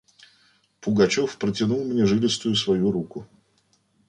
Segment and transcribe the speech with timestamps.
[0.79, 3.27] Пугачев протянул мне жилистую свою руку.